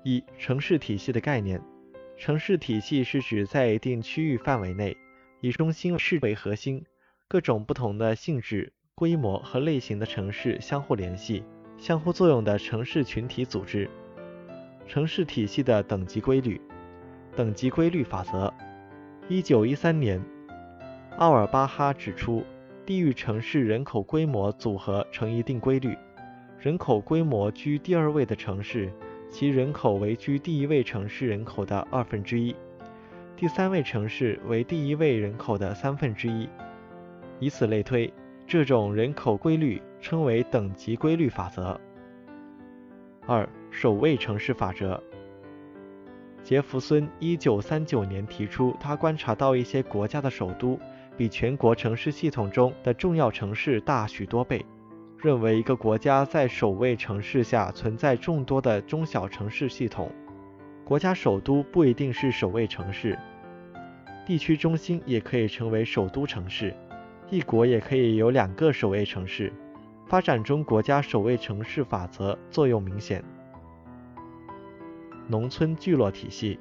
[0.04, 1.62] 一、城市体系的概念。
[2.18, 4.96] 城市体系是指在一定区域范围内，
[5.40, 6.84] 以中心市为核心，
[7.28, 11.44] 各种不同的性质、规模和类型的城市相互联系、
[11.78, 13.90] 相互作用的城市群体组织。
[14.88, 16.60] 城市体系的等级规律。
[17.36, 18.54] 等级规律法则。
[19.28, 20.22] 一九一三年，
[21.18, 22.44] 奥尔巴哈指出。
[22.84, 25.96] 地域城市人口规模组合成一定规律，
[26.60, 28.92] 人口规模居第二位的城市，
[29.30, 32.54] 其人口为居第一位城市人口的二分之一，
[33.38, 36.50] 第三位城市为第一位人口的三分之一，
[37.40, 38.12] 以此类推。
[38.48, 41.80] 这种人口规律称为等级规律法则。
[43.28, 45.02] 二、首位城市法则。
[46.44, 50.80] 杰弗森一九三九年提出，他观察到一些国家的首都。
[51.18, 54.66] 比全国城市系统中的重要城市大许多倍。
[55.18, 60.10] 认为一个国家在首位城市下存在众多的中小城市系统。
[60.84, 63.20] 国家首都不一定是首位城市，
[64.26, 66.76] 地区中心也可以成为首都城市。
[67.30, 69.54] 一国也可以有两个首位城市。
[70.08, 73.24] 发展中国家首位城市法则作用明显。
[75.32, 76.60] 农村聚落体系。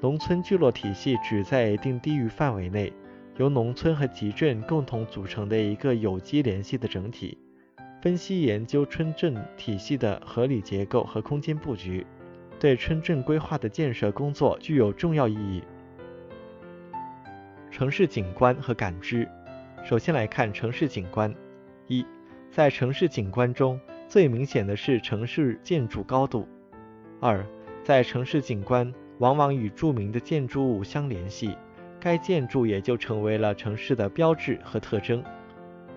[0.00, 2.92] 农村聚落体系指在一定地域范围内。
[3.36, 7.38] 由农村和集镇共同组成的一个有机联系的整体，
[8.02, 12.04] 分析研究村镇体系的合理结构和空间布局，
[12.58, 15.62] 对村镇规划的建设工作具有重要意义。
[17.70, 19.28] 城市景观和感知，
[19.84, 21.32] 首先来看城市景观。
[21.86, 22.04] 一，
[22.50, 26.48] 在城市景观中最明显的是城市建筑高度。
[27.20, 27.46] 二，
[27.88, 31.56] 在城市景观往往与著名的建筑物相联系。
[31.98, 35.24] 该建筑也就成为了城市的标志和特征。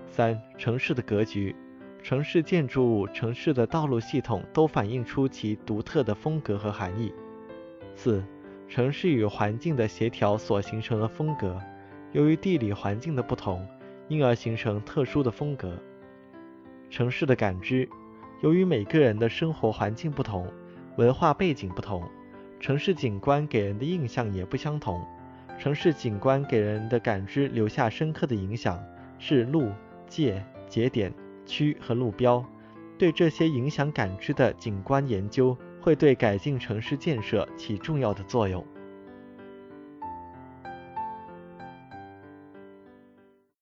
[0.07, 1.53] 三、城市的格局，
[2.01, 7.13] 城市建筑物、城市的道路系统都反映出其独特的风格和含义。
[7.93, 8.23] 四、
[8.69, 11.59] 城市与环境的协调所形成的风格，
[12.13, 13.67] 由于地理环境的不同，
[14.07, 15.77] 因而形成特殊的风格。
[16.89, 17.89] 城市的感知，
[18.41, 20.47] 由于每个人的生活环境不同，
[20.97, 22.03] 文化背景不同，
[22.59, 25.01] 城市景观给人的印象也不相同。
[25.57, 28.83] 城市景观给人的感知留下深刻的影响，
[29.17, 29.71] 是路、
[30.07, 31.13] 界、节点、
[31.45, 32.43] 区和路标。
[32.97, 38.63] 对这些影响感知的景观研究，会对改进城市建设起重要的作用。